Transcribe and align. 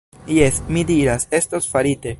Jes, 0.27 0.57
mi 0.67 0.83
diras, 0.91 1.27
estos 1.29 1.69
farite. 1.75 2.09